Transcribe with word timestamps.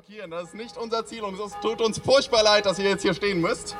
blockieren. 0.00 0.30
Das 0.30 0.44
ist 0.44 0.54
nicht 0.54 0.76
unser 0.78 1.04
Ziel 1.04 1.22
und 1.22 1.38
es 1.38 1.52
tut 1.60 1.80
uns 1.82 1.98
furchtbar 1.98 2.42
leid, 2.42 2.64
dass 2.64 2.78
ihr 2.78 2.88
jetzt 2.88 3.02
hier 3.02 3.12
stehen 3.12 3.40
müsst. 3.40 3.76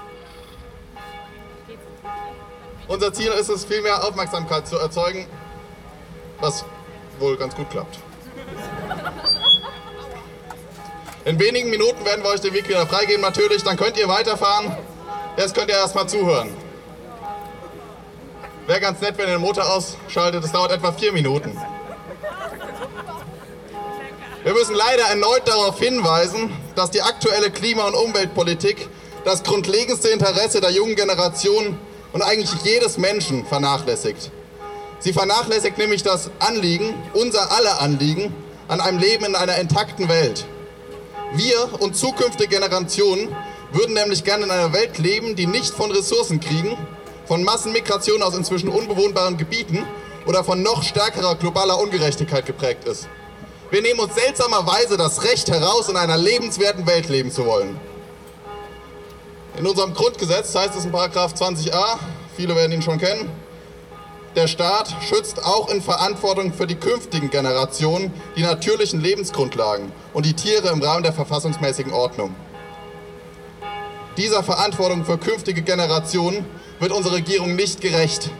Unser 2.88 3.12
Ziel 3.12 3.30
ist 3.30 3.48
es, 3.48 3.64
viel 3.64 3.80
mehr 3.80 4.04
Aufmerksamkeit 4.04 4.66
zu 4.66 4.76
erzeugen, 4.76 5.26
was 6.40 6.64
wohl 7.18 7.36
ganz 7.36 7.54
gut 7.54 7.70
klappt. 7.70 7.98
In 11.24 11.38
wenigen 11.38 11.70
Minuten 11.70 12.04
werden 12.04 12.22
wir 12.22 12.30
euch 12.30 12.40
den 12.40 12.52
Weg 12.52 12.68
wieder 12.68 12.86
freigeben, 12.86 13.22
natürlich. 13.22 13.62
Dann 13.62 13.76
könnt 13.76 13.96
ihr 13.96 14.08
weiterfahren. 14.08 14.76
Jetzt 15.36 15.54
könnt 15.54 15.68
ihr 15.68 15.76
erstmal 15.76 16.08
zuhören. 16.08 16.50
Wäre 18.66 18.80
ganz 18.80 19.00
nett, 19.00 19.16
wenn 19.16 19.26
ihr 19.26 19.36
den 19.36 19.40
Motor 19.40 19.70
ausschaltet. 19.70 20.44
Das 20.44 20.52
dauert 20.52 20.72
etwa 20.72 20.92
vier 20.92 21.12
Minuten. 21.12 21.56
Wir 24.50 24.56
müssen 24.56 24.74
leider 24.74 25.04
erneut 25.04 25.46
darauf 25.46 25.78
hinweisen, 25.78 26.50
dass 26.74 26.90
die 26.90 27.02
aktuelle 27.02 27.52
Klima- 27.52 27.86
und 27.86 27.94
Umweltpolitik 27.94 28.88
das 29.24 29.44
grundlegendste 29.44 30.08
Interesse 30.08 30.60
der 30.60 30.72
jungen 30.72 30.96
Generation 30.96 31.78
und 32.12 32.22
eigentlich 32.22 32.50
jedes 32.64 32.98
Menschen 32.98 33.46
vernachlässigt. 33.46 34.32
Sie 34.98 35.12
vernachlässigt 35.12 35.78
nämlich 35.78 36.02
das 36.02 36.32
Anliegen, 36.40 36.92
unser 37.14 37.52
aller 37.52 37.80
Anliegen, 37.80 38.34
an 38.66 38.80
einem 38.80 38.98
Leben 38.98 39.24
in 39.24 39.36
einer 39.36 39.56
intakten 39.56 40.08
Welt. 40.08 40.44
Wir 41.32 41.80
und 41.80 41.94
zukünftige 41.94 42.48
Generationen 42.48 43.28
würden 43.70 43.94
nämlich 43.94 44.24
gerne 44.24 44.46
in 44.46 44.50
einer 44.50 44.72
Welt 44.72 44.98
leben, 44.98 45.36
die 45.36 45.46
nicht 45.46 45.72
von 45.72 45.92
Ressourcenkriegen, 45.92 46.76
von 47.24 47.44
Massenmigration 47.44 48.20
aus 48.20 48.34
inzwischen 48.34 48.68
unbewohnbaren 48.68 49.36
Gebieten 49.36 49.86
oder 50.26 50.42
von 50.42 50.60
noch 50.60 50.82
stärkerer 50.82 51.36
globaler 51.36 51.78
Ungerechtigkeit 51.78 52.46
geprägt 52.46 52.88
ist. 52.88 53.08
Wir 53.70 53.82
nehmen 53.82 54.00
uns 54.00 54.14
seltsamerweise 54.16 54.96
das 54.96 55.22
Recht 55.22 55.48
heraus, 55.48 55.88
in 55.88 55.96
einer 55.96 56.16
lebenswerten 56.16 56.86
Welt 56.86 57.08
leben 57.08 57.30
zu 57.30 57.46
wollen. 57.46 57.78
In 59.56 59.66
unserem 59.66 59.94
Grundgesetz 59.94 60.54
heißt 60.54 60.74
es 60.76 60.86
in 60.86 60.92
20a, 60.92 61.98
viele 62.36 62.56
werden 62.56 62.72
ihn 62.72 62.82
schon 62.82 62.98
kennen, 62.98 63.30
der 64.36 64.48
Staat 64.48 64.94
schützt 65.08 65.44
auch 65.44 65.68
in 65.68 65.82
Verantwortung 65.82 66.52
für 66.52 66.66
die 66.66 66.76
künftigen 66.76 67.30
Generationen 67.30 68.12
die 68.36 68.42
natürlichen 68.42 69.00
Lebensgrundlagen 69.00 69.92
und 70.14 70.24
die 70.24 70.34
Tiere 70.34 70.68
im 70.68 70.82
Rahmen 70.82 71.02
der 71.02 71.12
verfassungsmäßigen 71.12 71.92
Ordnung. 71.92 72.34
Dieser 74.16 74.42
Verantwortung 74.42 75.04
für 75.04 75.18
künftige 75.18 75.62
Generationen 75.62 76.44
wird 76.78 76.92
unsere 76.92 77.16
Regierung 77.16 77.56
nicht 77.56 77.80
gerecht. 77.80 78.30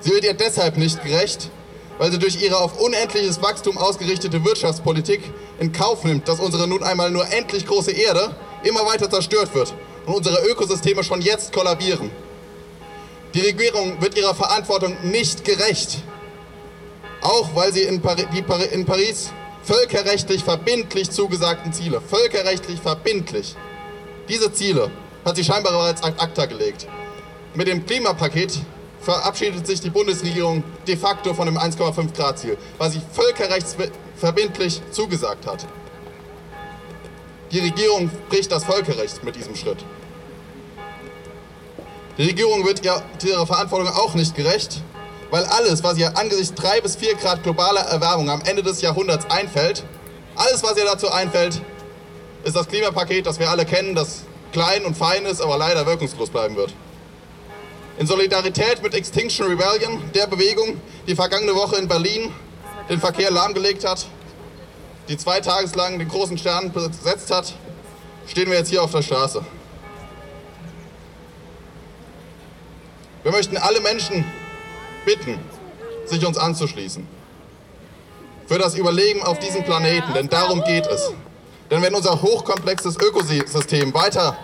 Sie 0.00 0.10
wird 0.10 0.24
ihr 0.24 0.34
deshalb 0.34 0.76
nicht 0.76 1.02
gerecht, 1.04 1.50
weil 1.98 2.10
sie 2.10 2.18
durch 2.18 2.40
ihre 2.40 2.56
auf 2.58 2.80
unendliches 2.80 3.42
Wachstum 3.42 3.76
ausgerichtete 3.76 4.44
Wirtschaftspolitik 4.44 5.20
in 5.58 5.72
Kauf 5.72 6.04
nimmt, 6.04 6.28
dass 6.28 6.40
unsere 6.40 6.66
nun 6.66 6.82
einmal 6.82 7.10
nur 7.10 7.30
endlich 7.30 7.66
große 7.66 7.90
Erde 7.90 8.34
immer 8.62 8.86
weiter 8.86 9.10
zerstört 9.10 9.54
wird 9.54 9.74
und 10.06 10.14
unsere 10.14 10.46
Ökosysteme 10.48 11.04
schon 11.04 11.20
jetzt 11.20 11.52
kollabieren. 11.52 12.10
Die 13.34 13.40
Regierung 13.40 14.00
wird 14.00 14.16
ihrer 14.16 14.34
Verantwortung 14.34 14.96
nicht 15.02 15.44
gerecht, 15.44 15.98
auch 17.20 17.54
weil 17.54 17.72
sie 17.72 17.82
in, 17.82 18.00
Pari 18.00 18.26
die 18.32 18.44
in 18.74 18.86
Paris 18.86 19.30
völkerrechtlich 19.62 20.44
verbindlich 20.44 21.10
zugesagten 21.10 21.72
Ziele, 21.72 22.00
völkerrechtlich 22.00 22.80
verbindlich, 22.80 23.54
diese 24.28 24.52
Ziele 24.52 24.90
hat 25.24 25.36
sie 25.36 25.44
scheinbar 25.44 25.72
bereits 25.72 26.02
ad 26.02 26.18
acta 26.18 26.46
gelegt. 26.46 26.86
Mit 27.54 27.66
dem 27.66 27.84
Klimapaket 27.84 28.58
verabschiedet 29.00 29.66
sich 29.66 29.80
die 29.80 29.90
Bundesregierung 29.90 30.64
de 30.86 30.96
facto 30.96 31.34
von 31.34 31.46
dem 31.46 31.58
1,5 31.58 32.14
Grad 32.16 32.38
Ziel, 32.38 32.56
was 32.78 32.92
sie 32.92 33.02
völkerrechtsverbindlich 33.12 34.82
zugesagt 34.90 35.46
hat. 35.46 35.66
Die 37.52 37.60
Regierung 37.60 38.10
bricht 38.28 38.52
das 38.52 38.64
Völkerrecht 38.64 39.24
mit 39.24 39.36
diesem 39.36 39.56
Schritt. 39.56 39.78
Die 42.18 42.24
Regierung 42.24 42.66
wird 42.66 42.82
ihrer 42.84 43.46
Verantwortung 43.46 43.88
auch 43.88 44.14
nicht 44.14 44.34
gerecht, 44.34 44.82
weil 45.30 45.44
alles, 45.44 45.84
was 45.84 45.96
ihr 45.98 46.18
angesichts 46.18 46.54
3 46.54 46.80
bis 46.80 46.96
4 46.96 47.14
Grad 47.14 47.42
globaler 47.42 47.82
Erwärmung 47.82 48.28
am 48.28 48.42
Ende 48.42 48.62
des 48.62 48.82
Jahrhunderts 48.82 49.30
einfällt, 49.30 49.84
alles, 50.34 50.62
was 50.62 50.76
ihr 50.76 50.84
dazu 50.84 51.10
einfällt, 51.10 51.60
ist 52.44 52.56
das 52.56 52.68
Klimapaket, 52.68 53.26
das 53.26 53.38
wir 53.38 53.50
alle 53.50 53.64
kennen, 53.64 53.94
das 53.94 54.22
klein 54.52 54.84
und 54.84 54.96
fein 54.96 55.24
ist, 55.26 55.40
aber 55.40 55.58
leider 55.58 55.86
wirkungslos 55.86 56.30
bleiben 56.30 56.56
wird. 56.56 56.72
In 57.98 58.06
Solidarität 58.06 58.80
mit 58.80 58.94
Extinction 58.94 59.48
Rebellion, 59.48 60.00
der 60.14 60.28
Bewegung, 60.28 60.80
die 61.08 61.16
vergangene 61.16 61.56
Woche 61.56 61.76
in 61.76 61.88
Berlin 61.88 62.32
den 62.88 63.00
Verkehr 63.00 63.32
lahmgelegt 63.32 63.84
hat, 63.84 64.06
die 65.08 65.16
zwei 65.16 65.40
Tages 65.40 65.74
lang 65.74 65.98
den 65.98 66.06
großen 66.06 66.38
Stern 66.38 66.72
besetzt 66.72 67.32
hat, 67.32 67.54
stehen 68.28 68.48
wir 68.50 68.56
jetzt 68.56 68.68
hier 68.68 68.84
auf 68.84 68.92
der 68.92 69.02
Straße. 69.02 69.44
Wir 73.24 73.32
möchten 73.32 73.56
alle 73.56 73.80
Menschen 73.80 74.24
bitten, 75.04 75.40
sich 76.06 76.24
uns 76.24 76.38
anzuschließen. 76.38 77.04
Für 78.46 78.58
das 78.58 78.76
Überleben 78.76 79.24
auf 79.24 79.40
diesem 79.40 79.64
Planeten, 79.64 80.14
denn 80.14 80.28
darum 80.28 80.62
geht 80.62 80.86
es. 80.86 81.12
Denn 81.68 81.82
wenn 81.82 81.96
unser 81.96 82.22
hochkomplexes 82.22 82.96
Ökosystem 82.96 83.92
weiter 83.92 84.38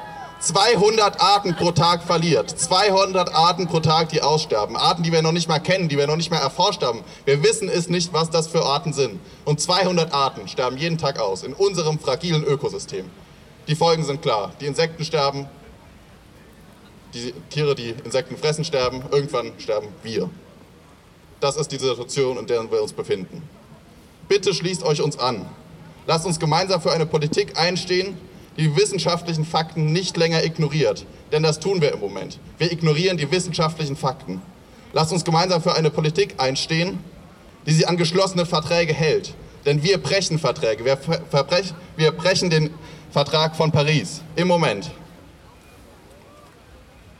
200 0.44 1.22
Arten 1.22 1.56
pro 1.56 1.70
Tag 1.70 2.02
verliert. 2.02 2.50
200 2.50 3.34
Arten 3.34 3.66
pro 3.66 3.80
Tag, 3.80 4.10
die 4.10 4.20
aussterben. 4.20 4.76
Arten, 4.76 5.02
die 5.02 5.10
wir 5.10 5.22
noch 5.22 5.32
nicht 5.32 5.48
mal 5.48 5.58
kennen, 5.58 5.88
die 5.88 5.96
wir 5.96 6.06
noch 6.06 6.16
nicht 6.16 6.30
mal 6.30 6.36
erforscht 6.36 6.82
haben. 6.82 7.02
Wir 7.24 7.42
wissen 7.42 7.70
es 7.70 7.88
nicht, 7.88 8.12
was 8.12 8.28
das 8.28 8.46
für 8.46 8.62
Arten 8.62 8.92
sind. 8.92 9.20
Und 9.46 9.60
200 9.60 10.12
Arten 10.12 10.46
sterben 10.46 10.76
jeden 10.76 10.98
Tag 10.98 11.18
aus 11.18 11.44
in 11.44 11.54
unserem 11.54 11.98
fragilen 11.98 12.44
Ökosystem. 12.44 13.08
Die 13.68 13.74
Folgen 13.74 14.04
sind 14.04 14.20
klar. 14.20 14.52
Die 14.60 14.66
Insekten 14.66 15.02
sterben, 15.06 15.48
die 17.14 17.32
Tiere, 17.48 17.74
die 17.74 17.94
Insekten 18.04 18.36
fressen, 18.36 18.66
sterben. 18.66 19.02
Irgendwann 19.10 19.52
sterben 19.56 19.88
wir. 20.02 20.28
Das 21.40 21.56
ist 21.56 21.72
die 21.72 21.78
Situation, 21.78 22.36
in 22.36 22.46
der 22.46 22.70
wir 22.70 22.82
uns 22.82 22.92
befinden. 22.92 23.42
Bitte 24.28 24.52
schließt 24.52 24.82
euch 24.82 25.00
uns 25.00 25.18
an. 25.18 25.46
Lasst 26.06 26.26
uns 26.26 26.38
gemeinsam 26.38 26.82
für 26.82 26.92
eine 26.92 27.06
Politik 27.06 27.58
einstehen, 27.58 28.18
die 28.56 28.76
wissenschaftlichen 28.76 29.44
Fakten 29.44 29.92
nicht 29.92 30.16
länger 30.16 30.44
ignoriert. 30.44 31.06
Denn 31.32 31.42
das 31.42 31.60
tun 31.60 31.80
wir 31.80 31.92
im 31.92 32.00
Moment. 32.00 32.38
Wir 32.58 32.70
ignorieren 32.70 33.16
die 33.16 33.30
wissenschaftlichen 33.30 33.96
Fakten. 33.96 34.40
Lasst 34.92 35.12
uns 35.12 35.24
gemeinsam 35.24 35.62
für 35.62 35.74
eine 35.74 35.90
Politik 35.90 36.34
einstehen, 36.38 36.98
die 37.66 37.72
sie 37.72 37.86
an 37.86 37.96
geschlossene 37.96 38.46
Verträge 38.46 38.92
hält. 38.92 39.34
Denn 39.66 39.82
wir 39.82 39.98
brechen 39.98 40.38
Verträge. 40.38 40.84
Wir, 40.84 40.96
verbrech, 40.96 41.74
wir 41.96 42.12
brechen 42.12 42.50
den 42.50 42.70
Vertrag 43.10 43.56
von 43.56 43.72
Paris 43.72 44.22
im 44.36 44.46
Moment. 44.46 44.90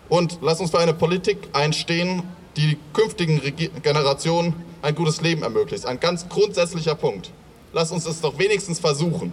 Und 0.08 0.38
lasst 0.42 0.60
uns 0.60 0.70
für 0.70 0.78
eine 0.78 0.94
Politik 0.94 1.48
einstehen, 1.52 2.22
die 2.56 2.78
künftigen 2.92 3.40
Generationen 3.82 4.54
ein 4.82 4.94
gutes 4.94 5.20
Leben 5.20 5.42
ermöglicht. 5.42 5.86
Ein 5.86 5.98
ganz 5.98 6.28
grundsätzlicher 6.28 6.94
Punkt. 6.94 7.32
Lasst 7.72 7.90
uns 7.90 8.06
es 8.06 8.20
doch 8.20 8.38
wenigstens 8.38 8.78
versuchen. 8.78 9.32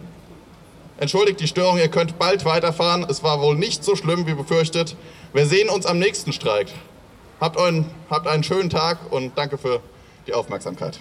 Entschuldigt 1.01 1.39
die 1.39 1.47
Störung, 1.47 1.79
ihr 1.79 1.87
könnt 1.87 2.19
bald 2.19 2.45
weiterfahren. 2.45 3.03
Es 3.09 3.23
war 3.23 3.41
wohl 3.41 3.57
nicht 3.57 3.83
so 3.83 3.95
schlimm 3.95 4.27
wie 4.27 4.35
befürchtet. 4.35 4.95
Wir 5.33 5.47
sehen 5.47 5.67
uns 5.67 5.87
am 5.87 5.97
nächsten 5.97 6.31
Streik. 6.31 6.67
Habt, 7.39 7.59
einen, 7.59 7.87
habt 8.07 8.27
einen 8.27 8.43
schönen 8.43 8.69
Tag 8.69 9.11
und 9.11 9.35
danke 9.35 9.57
für 9.57 9.81
die 10.27 10.33
Aufmerksamkeit. 10.35 10.99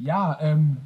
Ja, 0.00 0.36
ähm, 0.40 0.78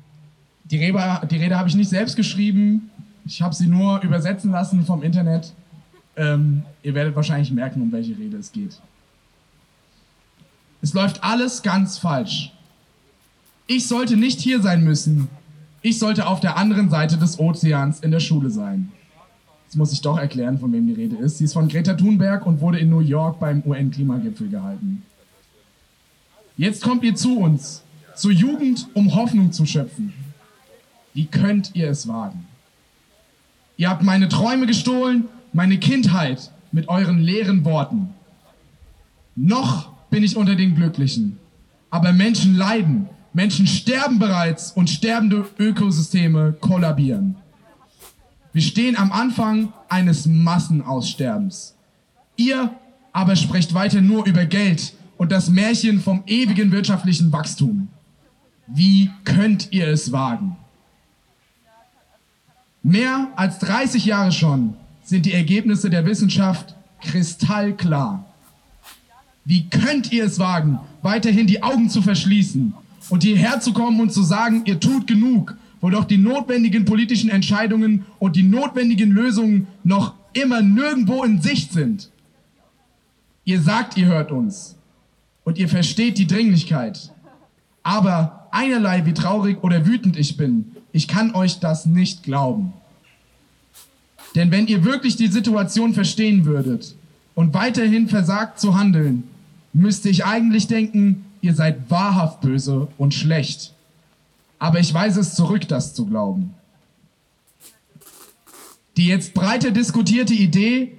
die 0.64 0.76
Rede, 0.76 1.26
die 1.30 1.38
Rede 1.38 1.58
habe 1.58 1.70
ich 1.70 1.76
nicht 1.76 1.88
selbst 1.88 2.14
geschrieben. 2.14 2.90
Ich 3.24 3.40
habe 3.40 3.54
sie 3.54 3.68
nur 3.68 4.02
übersetzen 4.02 4.52
lassen 4.52 4.84
vom 4.84 5.02
Internet. 5.02 5.54
Ähm, 6.14 6.64
ihr 6.82 6.92
werdet 6.92 7.16
wahrscheinlich 7.16 7.52
merken, 7.52 7.80
um 7.80 7.90
welche 7.90 8.18
Rede 8.18 8.36
es 8.36 8.52
geht. 8.52 8.82
Es 10.82 10.94
läuft 10.94 11.22
alles 11.22 11.62
ganz 11.62 11.98
falsch. 11.98 12.52
Ich 13.66 13.86
sollte 13.86 14.16
nicht 14.16 14.40
hier 14.40 14.60
sein 14.60 14.82
müssen. 14.82 15.28
Ich 15.82 15.98
sollte 15.98 16.26
auf 16.26 16.40
der 16.40 16.56
anderen 16.56 16.90
Seite 16.90 17.16
des 17.16 17.38
Ozeans 17.38 18.00
in 18.00 18.10
der 18.10 18.20
Schule 18.20 18.50
sein. 18.50 18.90
Jetzt 19.64 19.76
muss 19.76 19.92
ich 19.92 20.00
doch 20.00 20.18
erklären, 20.18 20.58
von 20.58 20.72
wem 20.72 20.86
die 20.86 20.94
Rede 20.94 21.16
ist. 21.16 21.38
Sie 21.38 21.44
ist 21.44 21.52
von 21.52 21.68
Greta 21.68 21.94
Thunberg 21.94 22.44
und 22.44 22.60
wurde 22.60 22.78
in 22.78 22.90
New 22.90 23.00
York 23.00 23.38
beim 23.38 23.62
UN-Klimagipfel 23.64 24.48
gehalten. 24.48 25.02
Jetzt 26.56 26.82
kommt 26.82 27.04
ihr 27.04 27.14
zu 27.14 27.38
uns, 27.38 27.82
zur 28.16 28.32
Jugend, 28.32 28.88
um 28.94 29.14
Hoffnung 29.14 29.52
zu 29.52 29.64
schöpfen. 29.66 30.12
Wie 31.14 31.26
könnt 31.26 31.74
ihr 31.74 31.88
es 31.88 32.08
wagen? 32.08 32.46
Ihr 33.76 33.88
habt 33.88 34.02
meine 34.02 34.28
Träume 34.28 34.66
gestohlen, 34.66 35.24
meine 35.52 35.78
Kindheit 35.78 36.50
mit 36.72 36.88
euren 36.88 37.18
leeren 37.18 37.64
Worten. 37.64 38.10
Noch 39.36 39.92
bin 40.10 40.22
ich 40.22 40.36
unter 40.36 40.54
den 40.54 40.74
Glücklichen. 40.74 41.38
Aber 41.90 42.12
Menschen 42.12 42.56
leiden, 42.56 43.08
Menschen 43.32 43.66
sterben 43.66 44.18
bereits 44.18 44.72
und 44.72 44.90
sterbende 44.90 45.48
Ökosysteme 45.58 46.52
kollabieren. 46.60 47.36
Wir 48.52 48.62
stehen 48.62 48.96
am 48.96 49.12
Anfang 49.12 49.72
eines 49.88 50.26
Massenaussterbens. 50.26 51.76
Ihr 52.36 52.74
aber 53.12 53.36
sprecht 53.36 53.74
weiter 53.74 54.00
nur 54.00 54.26
über 54.26 54.44
Geld 54.46 54.94
und 55.16 55.30
das 55.32 55.50
Märchen 55.50 56.00
vom 56.00 56.22
ewigen 56.26 56.72
wirtschaftlichen 56.72 57.32
Wachstum. 57.32 57.88
Wie 58.66 59.10
könnt 59.24 59.72
ihr 59.72 59.88
es 59.88 60.12
wagen? 60.12 60.56
Mehr 62.82 63.28
als 63.36 63.58
30 63.58 64.06
Jahre 64.06 64.32
schon 64.32 64.74
sind 65.02 65.26
die 65.26 65.34
Ergebnisse 65.34 65.90
der 65.90 66.06
Wissenschaft 66.06 66.74
kristallklar. 67.02 68.29
Wie 69.44 69.68
könnt 69.68 70.12
ihr 70.12 70.24
es 70.24 70.38
wagen, 70.38 70.78
weiterhin 71.02 71.46
die 71.46 71.62
Augen 71.62 71.88
zu 71.88 72.02
verschließen 72.02 72.74
und 73.08 73.22
hierher 73.22 73.60
zu 73.60 73.72
kommen 73.72 74.00
und 74.00 74.12
zu 74.12 74.22
sagen, 74.22 74.62
ihr 74.66 74.78
tut 74.78 75.06
genug, 75.06 75.56
wo 75.80 75.88
doch 75.90 76.04
die 76.04 76.18
notwendigen 76.18 76.84
politischen 76.84 77.30
Entscheidungen 77.30 78.04
und 78.18 78.36
die 78.36 78.42
notwendigen 78.42 79.10
Lösungen 79.10 79.66
noch 79.82 80.14
immer 80.34 80.60
nirgendwo 80.60 81.24
in 81.24 81.40
Sicht 81.40 81.72
sind? 81.72 82.10
Ihr 83.44 83.60
sagt, 83.60 83.96
ihr 83.96 84.06
hört 84.06 84.30
uns 84.30 84.76
und 85.44 85.58
ihr 85.58 85.68
versteht 85.68 86.18
die 86.18 86.26
Dringlichkeit. 86.26 87.12
Aber 87.82 88.48
einerlei, 88.52 89.06
wie 89.06 89.14
traurig 89.14 89.62
oder 89.62 89.86
wütend 89.86 90.18
ich 90.18 90.36
bin, 90.36 90.76
ich 90.92 91.08
kann 91.08 91.34
euch 91.34 91.60
das 91.60 91.86
nicht 91.86 92.22
glauben. 92.22 92.74
Denn 94.34 94.50
wenn 94.50 94.66
ihr 94.66 94.84
wirklich 94.84 95.16
die 95.16 95.28
Situation 95.28 95.94
verstehen 95.94 96.44
würdet 96.44 96.94
und 97.34 97.54
weiterhin 97.54 98.08
versagt 98.08 98.60
zu 98.60 98.78
handeln, 98.78 99.24
müsste 99.72 100.08
ich 100.08 100.24
eigentlich 100.24 100.66
denken, 100.66 101.24
ihr 101.40 101.54
seid 101.54 101.90
wahrhaft 101.90 102.40
böse 102.40 102.88
und 102.98 103.14
schlecht. 103.14 103.72
Aber 104.58 104.78
ich 104.78 104.92
weise 104.92 105.20
es 105.20 105.34
zurück, 105.34 105.66
das 105.68 105.94
zu 105.94 106.06
glauben. 106.06 106.54
Die 108.96 109.06
jetzt 109.06 109.32
breiter 109.32 109.70
diskutierte 109.70 110.34
Idee, 110.34 110.92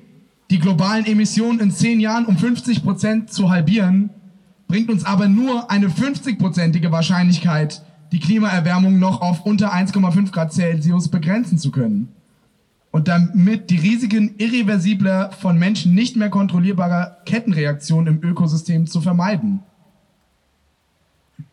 die 0.49 0.59
globalen 0.59 1.05
Emissionen 1.05 1.59
in 1.59 1.71
zehn 1.71 1.99
Jahren 1.99 2.25
um 2.25 2.37
50 2.37 2.83
Prozent 2.83 3.31
zu 3.31 3.49
halbieren, 3.49 4.09
bringt 4.67 4.89
uns 4.89 5.03
aber 5.03 5.27
nur 5.27 5.69
eine 5.69 5.89
50-prozentige 5.89 6.91
Wahrscheinlichkeit, 6.91 7.83
die 8.11 8.19
Klimaerwärmung 8.19 8.99
noch 8.99 9.21
auf 9.21 9.45
unter 9.45 9.73
1,5 9.73 10.31
Grad 10.31 10.53
Celsius 10.53 11.09
begrenzen 11.09 11.57
zu 11.57 11.71
können. 11.71 12.09
Und 12.91 13.07
damit 13.07 13.69
die 13.69 13.77
Risiken 13.77 14.35
irreversibler, 14.38 15.31
von 15.31 15.57
Menschen 15.57 15.95
nicht 15.95 16.17
mehr 16.17 16.29
kontrollierbarer 16.29 17.17
Kettenreaktionen 17.25 18.15
im 18.15 18.23
Ökosystem 18.23 18.85
zu 18.85 18.99
vermeiden. 18.99 19.63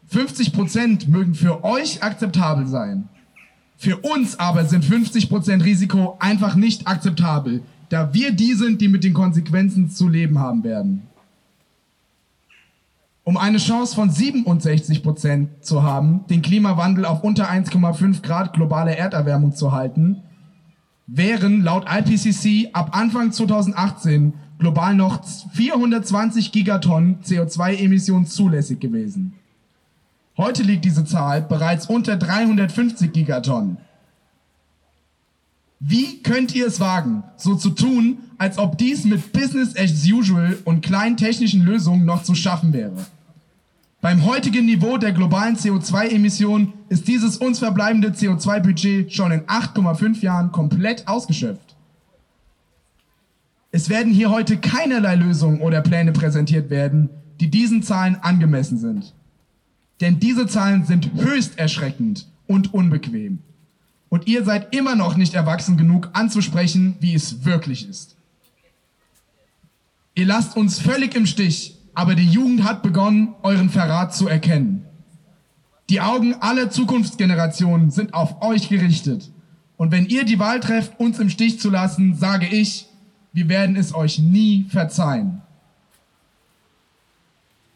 50 0.08 0.52
Prozent 0.52 1.08
mögen 1.08 1.34
für 1.34 1.64
euch 1.64 2.02
akzeptabel 2.02 2.66
sein. 2.66 3.08
Für 3.76 3.98
uns 3.98 4.38
aber 4.40 4.64
sind 4.64 4.84
50 4.84 5.28
Prozent 5.28 5.64
Risiko 5.64 6.16
einfach 6.18 6.56
nicht 6.56 6.88
akzeptabel, 6.88 7.62
da 7.90 8.12
wir 8.12 8.32
die 8.32 8.54
sind, 8.54 8.80
die 8.80 8.88
mit 8.88 9.04
den 9.04 9.14
Konsequenzen 9.14 9.90
zu 9.90 10.08
leben 10.08 10.40
haben 10.40 10.64
werden. 10.64 11.02
Um 13.22 13.36
eine 13.36 13.58
Chance 13.58 13.94
von 13.94 14.10
67 14.10 15.02
Prozent 15.02 15.64
zu 15.64 15.82
haben, 15.82 16.24
den 16.28 16.40
Klimawandel 16.42 17.04
auf 17.04 17.22
unter 17.22 17.50
1,5 17.50 18.22
Grad 18.22 18.54
globale 18.54 18.96
Erderwärmung 18.96 19.54
zu 19.54 19.70
halten, 19.72 20.22
wären 21.08 21.62
laut 21.62 21.86
IPCC 21.88 22.68
ab 22.74 22.90
Anfang 22.96 23.32
2018 23.32 24.34
global 24.58 24.94
noch 24.94 25.24
420 25.54 26.52
Gigatonnen 26.52 27.20
CO2-Emissionen 27.24 28.26
zulässig 28.26 28.78
gewesen. 28.78 29.32
Heute 30.36 30.62
liegt 30.62 30.84
diese 30.84 31.04
Zahl 31.04 31.42
bereits 31.42 31.86
unter 31.86 32.16
350 32.16 33.12
Gigatonnen. 33.12 33.78
Wie 35.80 36.22
könnt 36.22 36.54
ihr 36.54 36.66
es 36.66 36.80
wagen, 36.80 37.22
so 37.36 37.54
zu 37.54 37.70
tun, 37.70 38.18
als 38.36 38.58
ob 38.58 38.76
dies 38.78 39.04
mit 39.04 39.32
Business 39.32 39.76
as 39.76 40.04
usual 40.06 40.58
und 40.64 40.82
kleinen 40.82 41.16
technischen 41.16 41.62
Lösungen 41.62 42.04
noch 42.04 42.22
zu 42.22 42.34
schaffen 42.34 42.72
wäre? 42.72 43.06
Beim 44.00 44.24
heutigen 44.24 44.64
Niveau 44.64 44.96
der 44.96 45.10
globalen 45.10 45.56
CO2-Emissionen 45.56 46.72
ist 46.88 47.08
dieses 47.08 47.36
uns 47.36 47.58
verbleibende 47.58 48.10
CO2-Budget 48.10 49.12
schon 49.12 49.32
in 49.32 49.40
8,5 49.46 50.20
Jahren 50.20 50.52
komplett 50.52 51.08
ausgeschöpft. 51.08 51.74
Es 53.72 53.88
werden 53.88 54.12
hier 54.12 54.30
heute 54.30 54.56
keinerlei 54.56 55.16
Lösungen 55.16 55.60
oder 55.60 55.82
Pläne 55.82 56.12
präsentiert 56.12 56.70
werden, 56.70 57.10
die 57.40 57.50
diesen 57.50 57.82
Zahlen 57.82 58.16
angemessen 58.22 58.78
sind. 58.78 59.14
Denn 60.00 60.20
diese 60.20 60.46
Zahlen 60.46 60.84
sind 60.84 61.12
höchst 61.14 61.58
erschreckend 61.58 62.28
und 62.46 62.72
unbequem. 62.72 63.40
Und 64.10 64.28
ihr 64.28 64.44
seid 64.44 64.74
immer 64.74 64.94
noch 64.94 65.16
nicht 65.16 65.34
erwachsen 65.34 65.76
genug 65.76 66.10
anzusprechen, 66.12 66.94
wie 67.00 67.14
es 67.14 67.44
wirklich 67.44 67.88
ist. 67.88 68.16
Ihr 70.14 70.26
lasst 70.26 70.56
uns 70.56 70.78
völlig 70.78 71.16
im 71.16 71.26
Stich, 71.26 71.77
aber 71.98 72.14
die 72.14 72.28
Jugend 72.28 72.62
hat 72.62 72.84
begonnen, 72.84 73.34
euren 73.42 73.70
Verrat 73.70 74.14
zu 74.14 74.28
erkennen. 74.28 74.84
Die 75.90 76.00
Augen 76.00 76.32
aller 76.34 76.70
Zukunftsgenerationen 76.70 77.90
sind 77.90 78.14
auf 78.14 78.40
euch 78.40 78.68
gerichtet. 78.68 79.32
Und 79.76 79.90
wenn 79.90 80.06
ihr 80.06 80.24
die 80.24 80.38
Wahl 80.38 80.60
trefft, 80.60 81.00
uns 81.00 81.18
im 81.18 81.28
Stich 81.28 81.58
zu 81.58 81.70
lassen, 81.70 82.14
sage 82.14 82.46
ich, 82.46 82.86
wir 83.32 83.48
werden 83.48 83.74
es 83.74 83.92
euch 83.92 84.20
nie 84.20 84.66
verzeihen. 84.70 85.42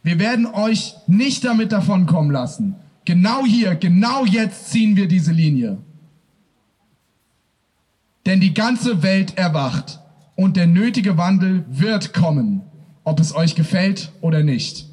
Wir 0.05 0.21
werden 0.21 0.47
euch 0.47 0.95
nicht 1.09 1.45
damit 1.45 1.73
davonkommen 1.73 2.31
lassen. 2.31 2.77
Genau 3.05 3.45
hier, 3.45 3.75
genau 3.75 4.25
jetzt 4.25 4.71
ziehen 4.71 4.95
wir 4.95 5.09
diese 5.09 5.33
Linie. 5.33 5.79
Denn 8.25 8.39
die 8.39 8.55
ganze 8.55 9.03
Welt 9.03 9.37
erwacht 9.37 9.99
und 10.37 10.57
der 10.57 10.69
nötige 10.69 11.19
Wandel 11.19 11.65
wird 11.69 12.15
kommen 12.15 12.63
ob 13.04 13.20
es 13.20 13.34
euch 13.34 13.54
gefällt 13.54 14.10
oder 14.20 14.43
nicht. 14.43 14.87